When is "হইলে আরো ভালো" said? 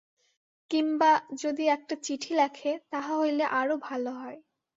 3.17-4.11